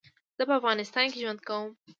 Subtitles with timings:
[0.37, 1.67] زه په افغانستان کي ژوند کوم